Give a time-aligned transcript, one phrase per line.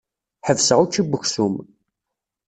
[0.47, 1.55] Ḥebseɣ ucci n weksum.